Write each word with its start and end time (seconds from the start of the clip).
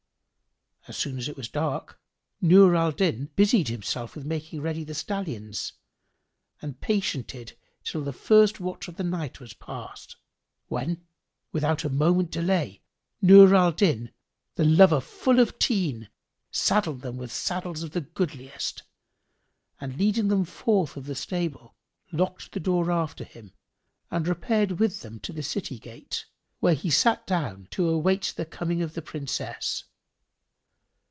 As 0.87 0.97
soon 0.97 1.19
as 1.19 1.29
it 1.29 1.37
was 1.37 1.47
dark 1.47 1.99
Nur 2.41 2.75
al 2.75 2.91
Din 2.91 3.29
busied 3.35 3.67
himself 3.67 4.15
with 4.15 4.25
making 4.25 4.61
ready 4.61 4.83
the 4.83 4.95
stallions 4.95 5.73
and 6.59 6.81
patiented 6.81 7.55
till 7.83 8.03
the 8.03 8.11
first 8.11 8.59
watch 8.59 8.87
of 8.87 8.95
the 8.95 9.03
night 9.03 9.39
was 9.39 9.53
past; 9.53 10.15
when, 10.69 11.05
without 11.51 11.83
a 11.83 11.89
moment 11.89 12.31
delay, 12.31 12.81
Nur 13.21 13.53
al 13.53 13.71
Din 13.73 14.11
the 14.55 14.65
lover 14.65 14.99
full 14.99 15.39
of 15.39 15.59
teen, 15.59 16.09
saddled 16.49 17.01
them 17.01 17.15
with 17.15 17.31
saddles 17.31 17.83
of 17.83 17.91
the 17.91 18.01
goodliest, 18.01 18.81
and 19.79 19.99
leading 19.99 20.29
them 20.29 20.43
forth 20.45 20.97
of 20.97 21.05
the 21.05 21.13
stable, 21.15 21.75
locked 22.11 22.51
the 22.53 22.59
door 22.59 22.89
after 22.91 23.23
him 23.23 23.53
and 24.09 24.27
repaired 24.27 24.71
with 24.71 25.01
them 25.03 25.19
to 25.19 25.31
the 25.31 25.43
city 25.43 25.77
gate, 25.77 26.25
where 26.59 26.73
he 26.73 26.89
sat 26.89 27.25
down 27.27 27.67
to 27.69 27.87
await 27.87 28.33
the 28.35 28.47
coming 28.47 28.81
of 28.81 28.95
the 28.95 29.03
Princess. 29.03 29.83